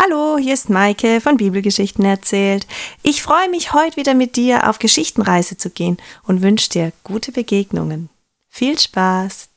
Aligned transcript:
Hallo, 0.00 0.38
hier 0.38 0.54
ist 0.54 0.70
Maike 0.70 1.20
von 1.20 1.38
Bibelgeschichten 1.38 2.04
erzählt. 2.04 2.68
Ich 3.02 3.20
freue 3.20 3.50
mich, 3.50 3.72
heute 3.72 3.96
wieder 3.96 4.14
mit 4.14 4.36
dir 4.36 4.70
auf 4.70 4.78
Geschichtenreise 4.78 5.56
zu 5.56 5.70
gehen 5.70 5.96
und 6.22 6.40
wünsche 6.40 6.70
dir 6.70 6.92
gute 7.02 7.32
Begegnungen. 7.32 8.08
Viel 8.48 8.78
Spaß! 8.78 9.48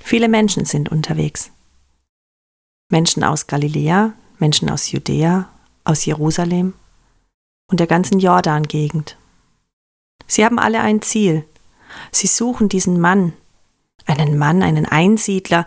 Viele 0.00 0.28
Menschen 0.28 0.64
sind 0.64 0.90
unterwegs. 0.90 1.52
Menschen 2.88 3.22
aus 3.22 3.46
Galiläa, 3.46 4.12
Menschen 4.40 4.68
aus 4.68 4.90
Judäa, 4.90 5.48
aus 5.84 6.04
Jerusalem 6.04 6.74
und 7.68 7.78
der 7.78 7.86
ganzen 7.86 8.18
Jordan-Gegend. 8.18 9.16
Sie 10.26 10.44
haben 10.44 10.58
alle 10.58 10.80
ein 10.80 11.00
Ziel. 11.00 11.44
Sie 12.10 12.26
suchen 12.26 12.68
diesen 12.68 13.00
Mann, 13.00 13.34
einen 14.04 14.36
Mann, 14.36 14.62
einen 14.62 14.86
Einsiedler, 14.86 15.64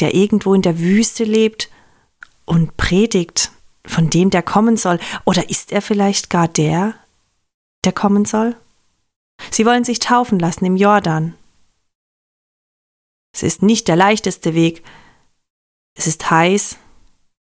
der 0.00 0.14
irgendwo 0.14 0.54
in 0.54 0.62
der 0.62 0.78
Wüste 0.78 1.24
lebt 1.24 1.70
und 2.44 2.76
predigt 2.76 3.52
von 3.86 4.10
dem, 4.10 4.30
der 4.30 4.42
kommen 4.42 4.76
soll? 4.76 4.98
Oder 5.24 5.50
ist 5.50 5.72
er 5.72 5.82
vielleicht 5.82 6.30
gar 6.30 6.48
der, 6.48 6.94
der 7.84 7.92
kommen 7.92 8.24
soll? 8.24 8.56
Sie 9.50 9.66
wollen 9.66 9.84
sich 9.84 9.98
taufen 9.98 10.38
lassen 10.38 10.64
im 10.64 10.76
Jordan. 10.76 11.34
Es 13.34 13.42
ist 13.42 13.62
nicht 13.62 13.88
der 13.88 13.96
leichteste 13.96 14.54
Weg. 14.54 14.84
Es 15.94 16.06
ist 16.06 16.30
heiß, 16.30 16.76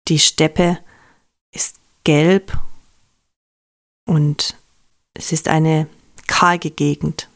die 0.09 0.19
Steppe 0.19 0.79
ist 1.53 1.77
gelb 2.05 2.57
und 4.07 4.57
es 5.15 5.33
ist 5.33 5.49
eine 5.49 5.89
karge 6.27 6.71
Gegend. 6.71 7.29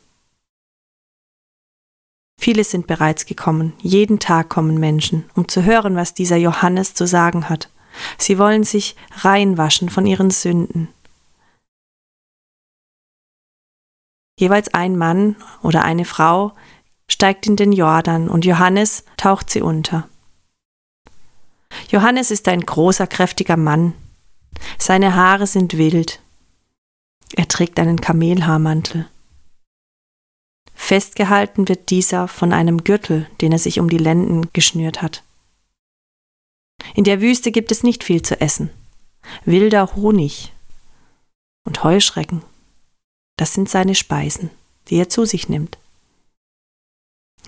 Viele 2.41 2.62
sind 2.62 2.87
bereits 2.87 3.27
gekommen, 3.27 3.73
jeden 3.80 4.20
Tag 4.20 4.48
kommen 4.48 4.78
Menschen, 4.78 5.28
um 5.34 5.48
zu 5.48 5.65
hören, 5.65 5.97
was 5.97 6.15
dieser 6.15 6.37
Johannes 6.37 6.95
zu 6.95 7.05
sagen 7.05 7.48
hat. 7.48 7.69
Sie 8.16 8.38
wollen 8.38 8.62
sich 8.62 8.95
reinwaschen 9.11 9.89
von 9.89 10.06
ihren 10.06 10.30
Sünden. 10.30 10.89
Jeweils 14.39 14.72
ein 14.72 14.97
Mann 14.97 15.34
oder 15.62 15.84
eine 15.84 16.05
Frau 16.05 16.53
steigt 17.11 17.48
in 17.48 17.56
den 17.56 17.72
Jordan 17.72 18.28
und 18.28 18.45
Johannes 18.45 19.05
taucht 19.17 19.50
sie 19.50 19.61
unter. 19.61 20.08
Johannes 21.89 22.30
ist 22.30 22.47
ein 22.47 22.61
großer, 22.61 23.08
kräftiger 23.08 23.56
Mann. 23.56 23.95
Seine 24.78 25.17
Haare 25.17 25.48
sind 25.48 25.77
wild. 25.77 26.20
Er 27.34 27.48
trägt 27.48 27.80
einen 27.80 28.00
Kamelhaarmantel. 28.00 29.08
Festgehalten 30.78 31.68
wird 31.68 31.90
dieser 31.90 32.28
von 32.28 32.52
einem 32.52 32.84
Gürtel, 32.84 33.28
den 33.42 33.52
er 33.52 33.58
sich 33.58 33.78
um 33.80 33.90
die 33.90 33.98
Lenden 33.98 34.48
geschnürt 34.54 35.02
hat. 35.02 35.22
In 36.94 37.04
der 37.04 37.20
Wüste 37.20 37.52
gibt 37.52 37.72
es 37.72 37.82
nicht 37.82 38.04
viel 38.04 38.22
zu 38.22 38.40
essen. 38.40 38.70
Wilder 39.44 39.94
Honig 39.96 40.52
und 41.66 41.84
Heuschrecken, 41.84 42.42
das 43.36 43.52
sind 43.52 43.68
seine 43.68 43.94
Speisen, 43.94 44.50
die 44.88 44.96
er 44.96 45.10
zu 45.10 45.26
sich 45.26 45.50
nimmt. 45.50 45.76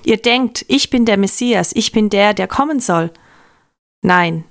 Ihr 0.02 0.18
denkt, 0.18 0.66
ich 0.68 0.90
bin 0.90 1.06
der 1.06 1.16
Messias, 1.16 1.72
ich 1.74 1.92
bin 1.92 2.10
der, 2.10 2.34
der 2.34 2.48
kommen 2.48 2.80
soll. 2.80 3.10
Nein, 4.02 4.44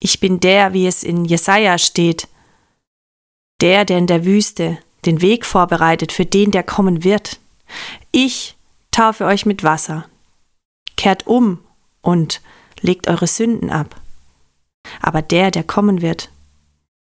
ich 0.00 0.18
bin 0.18 0.40
der, 0.40 0.72
wie 0.72 0.86
es 0.86 1.04
in 1.04 1.24
Jesaja 1.24 1.78
steht, 1.78 2.26
der, 3.60 3.84
der 3.84 3.98
in 3.98 4.06
der 4.08 4.24
Wüste 4.24 4.78
den 5.04 5.20
Weg 5.20 5.44
vorbereitet 5.44 6.10
für 6.10 6.26
den, 6.26 6.50
der 6.50 6.64
kommen 6.64 7.04
wird. 7.04 7.38
Ich 8.12 8.56
taufe 8.90 9.24
euch 9.24 9.46
mit 9.46 9.62
Wasser. 9.62 10.08
Kehrt 10.96 11.26
um 11.26 11.64
und 12.00 12.40
legt 12.80 13.08
eure 13.08 13.26
Sünden 13.26 13.70
ab. 13.70 14.00
Aber 15.00 15.22
der, 15.22 15.50
der 15.50 15.64
kommen 15.64 16.00
wird, 16.00 16.30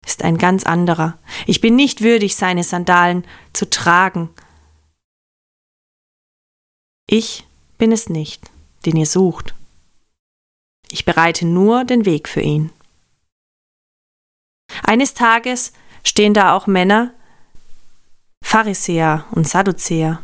ist 0.06 0.22
ein 0.22 0.38
ganz 0.38 0.64
anderer. 0.64 1.18
Ich 1.46 1.60
bin 1.60 1.76
nicht 1.76 2.00
würdig, 2.00 2.36
seine 2.36 2.64
Sandalen 2.64 3.24
zu 3.52 3.68
tragen. 3.68 4.30
Ich 7.06 7.44
bin 7.78 7.92
es 7.92 8.08
nicht, 8.08 8.50
den 8.86 8.96
ihr 8.96 9.06
sucht. 9.06 9.54
Ich 10.90 11.04
bereite 11.04 11.46
nur 11.46 11.84
den 11.84 12.04
Weg 12.04 12.28
für 12.28 12.40
ihn. 12.40 12.70
Eines 14.82 15.14
Tages 15.14 15.72
stehen 16.04 16.34
da 16.34 16.54
auch 16.54 16.66
Männer, 16.66 17.12
Pharisäer 18.44 19.26
und 19.32 19.48
Sadduzäer. 19.48 20.22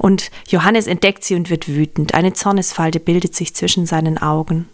Und 0.00 0.30
Johannes 0.48 0.86
entdeckt 0.86 1.24
sie 1.24 1.34
und 1.34 1.50
wird 1.50 1.68
wütend. 1.68 2.14
Eine 2.14 2.32
Zornesfalte 2.32 3.00
bildet 3.00 3.34
sich 3.34 3.54
zwischen 3.54 3.84
seinen 3.84 4.16
Augen. 4.16 4.68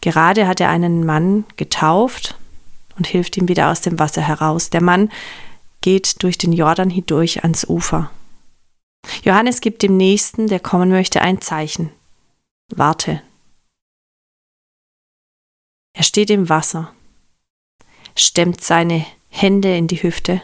Gerade 0.00 0.46
hat 0.46 0.60
er 0.60 0.70
einen 0.70 1.04
Mann 1.04 1.44
getauft 1.56 2.38
und 2.96 3.06
hilft 3.06 3.36
ihm 3.36 3.48
wieder 3.48 3.70
aus 3.70 3.80
dem 3.80 3.98
Wasser 3.98 4.22
heraus. 4.22 4.70
Der 4.70 4.82
Mann 4.82 5.10
geht 5.80 6.22
durch 6.22 6.38
den 6.38 6.52
Jordan 6.52 6.88
hindurch 6.88 7.42
ans 7.42 7.64
Ufer. 7.64 8.10
Johannes 9.24 9.60
gibt 9.60 9.82
dem 9.82 9.96
Nächsten, 9.96 10.46
der 10.46 10.60
kommen 10.60 10.90
möchte, 10.90 11.20
ein 11.20 11.40
Zeichen. 11.40 11.90
Warte. 12.68 13.22
Er 15.94 16.04
steht 16.04 16.30
im 16.30 16.48
Wasser, 16.48 16.92
stemmt 18.14 18.60
seine 18.60 19.04
Hände 19.28 19.76
in 19.76 19.88
die 19.88 20.02
Hüfte 20.02 20.42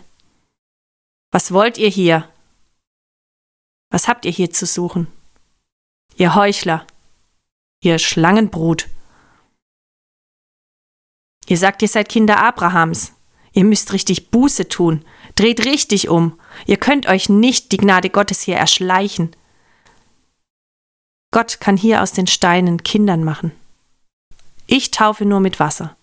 was 1.36 1.52
wollt 1.52 1.76
ihr 1.76 1.90
hier? 1.90 2.26
Was 3.96 4.08
habt 4.08 4.26
ihr 4.26 4.30
hier 4.30 4.50
zu 4.50 4.66
suchen? 4.66 5.06
Ihr 6.16 6.34
Heuchler, 6.34 6.86
ihr 7.80 7.98
Schlangenbrut. 7.98 8.88
Ihr 11.46 11.56
sagt, 11.56 11.80
ihr 11.80 11.88
seid 11.88 12.10
Kinder 12.10 12.36
Abrahams. 12.36 13.14
Ihr 13.54 13.64
müsst 13.64 13.94
richtig 13.94 14.30
Buße 14.30 14.68
tun. 14.68 15.02
Dreht 15.34 15.64
richtig 15.64 16.10
um. 16.10 16.38
Ihr 16.66 16.76
könnt 16.76 17.08
euch 17.08 17.30
nicht 17.30 17.72
die 17.72 17.78
Gnade 17.78 18.10
Gottes 18.10 18.42
hier 18.42 18.56
erschleichen. 18.56 19.34
Gott 21.30 21.60
kann 21.60 21.78
hier 21.78 22.02
aus 22.02 22.12
den 22.12 22.26
Steinen 22.26 22.82
Kindern 22.82 23.24
machen. 23.24 23.52
Ich 24.66 24.90
taufe 24.90 25.24
nur 25.24 25.40
mit 25.40 25.58
Wasser. 25.58 25.96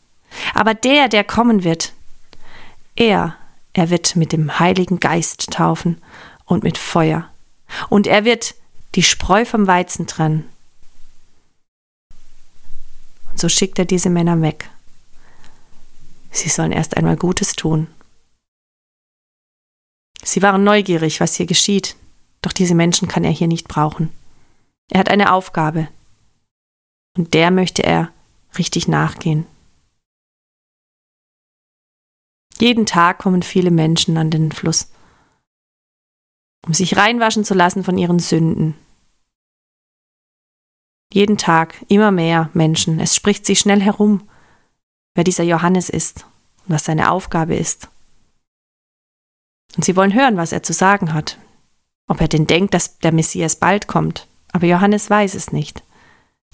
Aber 0.56 0.74
der, 0.74 1.10
der 1.10 1.24
kommen 1.24 1.64
wird, 1.64 1.94
er 2.96 3.38
er 3.74 3.92
wird 3.92 4.16
mit 4.16 4.32
dem 4.32 4.58
Heiligen 4.58 5.00
Geist 5.00 5.52
taufen 5.52 6.02
und 6.46 6.64
mit 6.64 6.80
Feuer. 6.80 7.30
Und 7.90 8.08
er 8.08 8.26
wird 8.26 8.56
die 8.96 9.04
Spreu 9.04 9.46
vom 9.46 9.68
Weizen 9.68 10.08
trennen. 10.08 10.50
Und 13.32 13.40
so 13.40 13.50
schickt 13.50 13.80
er 13.80 13.86
diese 13.86 14.10
Männer 14.10 14.42
weg. 14.42 14.70
Sie 16.32 16.50
sollen 16.50 16.72
erst 16.72 16.98
einmal 16.98 17.16
Gutes 17.16 17.56
tun. 17.56 17.88
Sie 20.24 20.42
waren 20.42 20.64
neugierig, 20.64 21.20
was 21.20 21.36
hier 21.36 21.46
geschieht, 21.46 21.96
doch 22.42 22.54
diese 22.54 22.76
Menschen 22.76 23.08
kann 23.08 23.24
er 23.24 23.32
hier 23.32 23.48
nicht 23.48 23.68
brauchen. 23.68 24.12
Er 24.90 25.00
hat 25.00 25.10
eine 25.10 25.34
Aufgabe, 25.34 25.90
und 27.18 27.34
der 27.34 27.52
möchte 27.52 27.84
er 27.84 28.12
richtig 28.58 28.88
nachgehen. 28.88 29.46
Jeden 32.60 32.86
Tag 32.86 33.20
kommen 33.20 33.44
viele 33.44 33.72
Menschen 33.72 34.18
an 34.18 34.32
den 34.32 34.52
Fluss, 34.52 34.90
um 36.66 36.74
sich 36.74 36.98
reinwaschen 36.98 37.44
zu 37.44 37.54
lassen 37.54 37.84
von 37.84 37.98
ihren 37.98 38.20
Sünden. 38.20 38.76
Jeden 41.12 41.38
Tag 41.38 41.76
immer 41.90 42.12
mehr 42.12 42.50
Menschen. 42.54 43.00
Es 43.00 43.16
spricht 43.16 43.46
sich 43.46 43.60
schnell 43.60 43.82
herum, 43.82 44.28
wer 45.14 45.24
dieser 45.24 45.44
Johannes 45.44 45.90
ist 45.90 46.26
und 46.66 46.74
was 46.74 46.86
seine 46.86 47.12
Aufgabe 47.12 47.56
ist. 47.56 47.90
Und 49.76 49.86
sie 49.86 49.96
wollen 49.96 50.14
hören, 50.14 50.38
was 50.38 50.52
er 50.52 50.64
zu 50.64 50.74
sagen 50.74 51.14
hat. 51.14 51.38
Ob 52.08 52.20
er 52.20 52.28
denn 52.28 52.48
denkt, 52.48 52.74
dass 52.74 53.00
der 53.00 53.12
Messias 53.12 53.56
bald 53.56 53.88
kommt. 53.88 54.28
Aber 54.52 54.68
Johannes 54.68 55.10
weiß 55.10 55.36
es 55.36 55.52
nicht. 55.52 55.84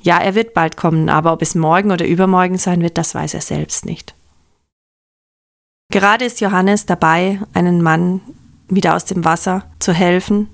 Ja, 0.02 0.18
er 0.20 0.36
wird 0.36 0.54
bald 0.54 0.78
kommen, 0.78 1.10
aber 1.10 1.34
ob 1.34 1.42
es 1.42 1.56
morgen 1.56 1.92
oder 1.92 2.08
übermorgen 2.08 2.58
sein 2.58 2.82
wird, 2.82 2.98
das 2.98 3.16
weiß 3.16 3.34
er 3.34 3.42
selbst 3.42 3.86
nicht. 3.86 4.16
Gerade 5.92 6.26
ist 6.26 6.40
Johannes 6.40 6.86
dabei, 6.86 7.42
einen 7.54 7.82
Mann 7.82 8.22
wieder 8.70 8.96
aus 8.96 9.06
dem 9.06 9.26
Wasser 9.26 9.70
zu 9.80 9.94
helfen. 9.94 10.50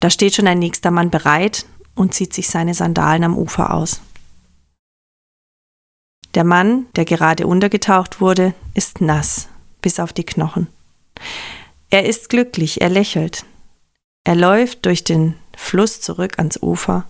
Da 0.00 0.10
steht 0.10 0.34
schon 0.34 0.46
ein 0.46 0.58
nächster 0.58 0.90
Mann 0.90 1.10
bereit 1.10 1.66
und 1.94 2.14
zieht 2.14 2.34
sich 2.34 2.48
seine 2.48 2.74
Sandalen 2.74 3.24
am 3.24 3.36
Ufer 3.36 3.72
aus. 3.72 4.00
Der 6.34 6.44
Mann, 6.44 6.86
der 6.96 7.06
gerade 7.06 7.46
untergetaucht 7.46 8.20
wurde, 8.20 8.54
ist 8.74 9.00
nass 9.00 9.48
bis 9.80 10.00
auf 10.00 10.12
die 10.12 10.24
Knochen. 10.24 10.66
Er 11.90 12.06
ist 12.06 12.28
glücklich, 12.28 12.80
er 12.80 12.90
lächelt. 12.90 13.46
Er 14.24 14.34
läuft 14.34 14.84
durch 14.84 15.04
den 15.04 15.36
Fluss 15.56 16.00
zurück 16.00 16.38
ans 16.38 16.60
Ufer. 16.60 17.04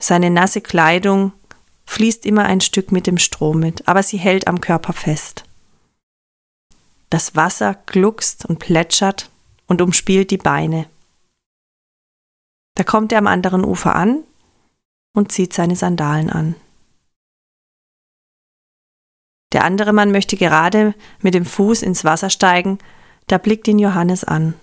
Seine 0.00 0.30
nasse 0.30 0.60
Kleidung 0.60 1.32
fließt 1.84 2.24
immer 2.26 2.44
ein 2.44 2.60
Stück 2.60 2.92
mit 2.92 3.06
dem 3.06 3.18
Strom 3.18 3.60
mit, 3.60 3.88
aber 3.88 4.02
sie 4.02 4.18
hält 4.18 4.46
am 4.46 4.60
Körper 4.60 4.92
fest. 4.92 5.45
Das 7.10 7.36
Wasser 7.36 7.74
gluckst 7.86 8.46
und 8.46 8.58
plätschert 8.58 9.30
und 9.66 9.80
umspielt 9.80 10.30
die 10.30 10.38
Beine. 10.38 10.88
Da 12.74 12.84
kommt 12.84 13.12
er 13.12 13.18
am 13.18 13.26
anderen 13.26 13.64
Ufer 13.64 13.94
an 13.94 14.22
und 15.14 15.32
zieht 15.32 15.52
seine 15.52 15.76
Sandalen 15.76 16.30
an. 16.30 16.54
Der 19.52 19.64
andere 19.64 19.92
Mann 19.92 20.10
möchte 20.10 20.36
gerade 20.36 20.94
mit 21.20 21.34
dem 21.34 21.46
Fuß 21.46 21.82
ins 21.82 22.04
Wasser 22.04 22.28
steigen, 22.28 22.78
da 23.28 23.38
blickt 23.38 23.66
ihn 23.68 23.78
Johannes 23.78 24.24
an. 24.24 24.54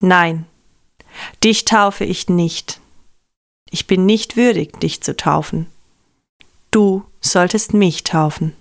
Nein, 0.00 0.46
dich 1.42 1.64
taufe 1.64 2.04
ich 2.04 2.28
nicht. 2.28 2.80
Ich 3.70 3.86
bin 3.86 4.04
nicht 4.06 4.36
würdig, 4.36 4.78
dich 4.78 5.02
zu 5.02 5.16
taufen. 5.16 5.66
Du 6.70 7.04
solltest 7.20 7.72
mich 7.72 8.04
taufen. 8.04 8.54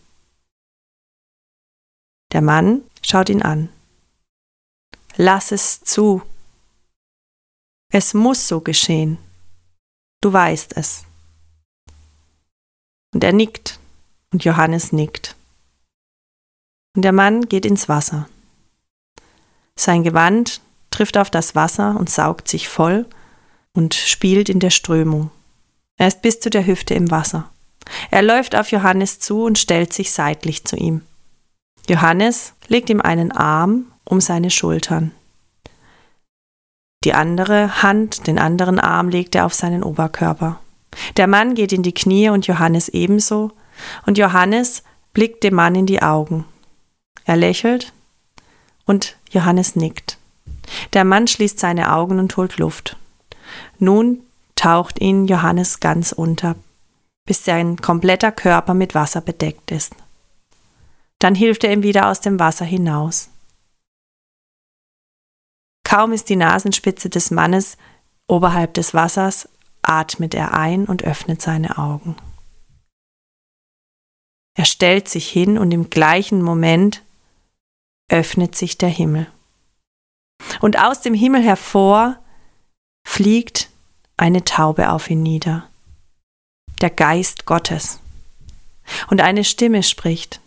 Der 2.32 2.42
Mann 2.42 2.82
schaut 3.06 3.30
ihn 3.30 3.42
an. 3.42 3.70
Lass 5.18 5.52
es 5.52 5.82
zu. 5.82 6.22
Es 7.92 8.14
muss 8.14 8.48
so 8.48 8.60
geschehen. 8.60 9.18
Du 10.22 10.34
weißt 10.34 10.76
es. 10.76 11.06
Und 13.14 13.24
er 13.24 13.32
nickt 13.32 13.80
und 14.32 14.44
Johannes 14.44 14.92
nickt. 14.92 15.36
Und 16.96 17.04
der 17.04 17.14
Mann 17.14 17.48
geht 17.48 17.66
ins 17.66 17.88
Wasser. 17.88 18.28
Sein 19.78 20.04
Gewand 20.04 20.62
trifft 20.92 21.18
auf 21.18 21.30
das 21.30 21.56
Wasser 21.56 21.98
und 21.98 22.10
saugt 22.10 22.48
sich 22.48 22.68
voll 22.68 23.06
und 23.74 23.94
spielt 23.94 24.50
in 24.50 24.60
der 24.60 24.70
Strömung. 24.70 25.32
Er 25.98 26.08
ist 26.08 26.22
bis 26.22 26.40
zu 26.40 26.50
der 26.50 26.66
Hüfte 26.66 26.94
im 26.94 27.12
Wasser. 27.12 27.50
Er 28.12 28.22
läuft 28.22 28.56
auf 28.56 28.72
Johannes 28.72 29.20
zu 29.20 29.44
und 29.44 29.58
stellt 29.58 29.94
sich 29.94 30.12
seitlich 30.12 30.66
zu 30.66 30.76
ihm. 30.76 31.02
Johannes 31.90 32.54
legt 32.68 32.90
ihm 32.90 33.02
einen 33.02 33.32
Arm 33.32 33.92
um 34.04 34.22
seine 34.22 34.50
Schultern. 34.50 35.12
Die 37.04 37.14
andere 37.14 37.84
Hand, 37.84 38.26
den 38.26 38.40
anderen 38.40 38.80
Arm 38.80 39.10
legt 39.10 39.36
er 39.36 39.46
auf 39.46 39.54
seinen 39.54 39.84
Oberkörper. 39.84 40.60
Der 41.18 41.28
Mann 41.28 41.54
geht 41.54 41.72
in 41.72 41.84
die 41.84 41.94
Knie 41.94 42.30
und 42.30 42.48
Johannes 42.48 42.90
ebenso, 42.90 43.52
und 44.06 44.18
Johannes 44.18 44.84
blickt 45.14 45.44
dem 45.44 45.56
Mann 45.56 45.76
in 45.76 45.86
die 45.86 46.02
Augen. 46.02 46.46
Er 47.26 47.36
lächelt 47.36 47.94
und 48.86 49.18
Johannes 49.30 49.76
nickt. 49.76 50.18
Der 50.94 51.04
Mann 51.04 51.28
schließt 51.28 51.60
seine 51.60 51.94
Augen 51.94 52.20
und 52.20 52.36
holt 52.38 52.58
Luft. 52.58 52.98
Nun 53.78 54.22
taucht 54.56 55.00
ihn 55.02 55.26
Johannes 55.26 55.80
ganz 55.80 56.12
unter, 56.12 56.56
bis 57.26 57.44
sein 57.44 57.78
kompletter 57.78 58.32
Körper 58.32 58.74
mit 58.74 58.96
Wasser 58.96 59.22
bedeckt 59.22 59.72
ist. 59.72 59.94
Dann 61.20 61.36
hilft 61.36 61.64
er 61.64 61.72
ihm 61.72 61.84
wieder 61.84 62.10
aus 62.10 62.22
dem 62.22 62.40
Wasser 62.40 62.66
hinaus. 62.66 63.30
Kaum 65.84 66.12
ist 66.12 66.30
die 66.30 66.36
Nasenspitze 66.36 67.10
des 67.10 67.32
Mannes 67.32 67.78
oberhalb 68.28 68.74
des 68.74 68.94
Wassers, 68.94 69.48
atmet 69.82 70.34
er 70.34 70.54
ein 70.54 70.86
und 70.86 71.04
öffnet 71.04 71.42
seine 71.42 71.78
Augen. 71.78 72.16
Er 74.58 74.66
stellt 74.66 75.08
sich 75.08 75.30
hin 75.30 75.58
und 75.58 75.72
im 75.72 75.90
gleichen 75.90 76.42
Moment 76.42 77.04
öffnet 78.10 78.56
sich 78.56 78.78
der 78.78 78.90
Himmel. 78.90 79.28
Und 80.62 80.80
aus 80.80 81.02
dem 81.02 81.14
Himmel 81.14 81.44
hervor 81.44 82.18
fliegt 83.06 83.70
eine 84.18 84.44
Taube 84.44 84.92
auf 84.92 85.10
ihn 85.10 85.22
nieder. 85.22 85.68
Der 86.82 86.90
Geist 86.90 87.46
Gottes. 87.46 88.00
Und 89.10 89.22
eine 89.22 89.44
Stimme 89.44 89.84
spricht. 89.84 90.40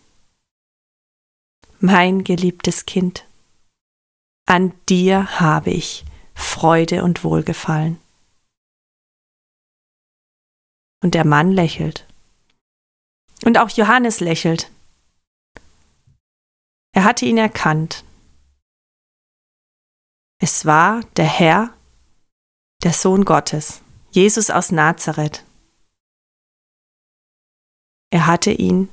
Mein 1.81 2.25
geliebtes 2.25 2.87
Kind, 2.87 3.25
an 4.47 4.75
dir 4.89 5.39
habe 5.39 5.71
ich 5.71 6.05
Freude 6.35 7.05
und 7.05 7.23
Wohlgefallen. 7.23 8.01
Und 11.01 11.15
der 11.15 11.25
Mann 11.25 11.53
lächelt. 11.53 12.05
Und 13.45 13.59
auch 13.59 13.71
Johannes 13.71 14.19
lächelt. 14.19 14.73
Er 16.93 17.05
hatte 17.05 17.27
ihn 17.27 17.39
erkannt. 17.39 18.05
Es 20.41 20.67
war 20.67 21.05
der 21.17 21.27
Herr, 21.27 21.73
der 22.83 22.93
Sohn 22.93 23.25
Gottes, 23.25 23.83
Jesus 24.11 24.51
aus 24.51 24.73
Nazareth. 24.73 25.45
Er 28.11 28.27
hatte 28.27 28.51
ihn 28.51 28.89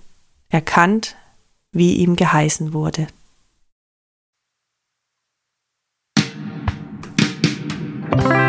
erkannt, 0.49 1.15
wie 1.75 1.95
ihm 1.98 2.16
geheißen 2.16 2.74
wurde. 2.74 3.07
Thank 8.18 8.44